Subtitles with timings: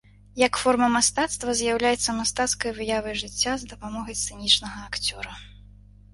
[0.47, 5.39] Як форма мастацтва з'яўляецца мастацкай выявай жыцця з дапамогай сцэнічнага акцёра.